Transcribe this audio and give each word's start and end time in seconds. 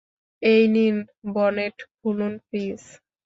এই 0.41 0.63
নিন, 0.67 0.95
বনেট 1.35 1.75
খুলুন, 1.93 2.33
প্লিজ। 2.47 2.81